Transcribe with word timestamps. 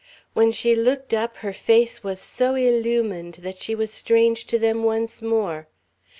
When 0.33 0.51
she 0.51 0.73
looked 0.73 1.13
up 1.13 1.37
her 1.45 1.53
face 1.53 2.03
was 2.03 2.19
so 2.19 2.55
illumined 2.55 3.35
that 3.43 3.59
she 3.59 3.75
was 3.75 3.91
strange 3.93 4.47
to 4.47 4.57
them 4.57 4.81
once 4.83 5.21
more. 5.21 5.67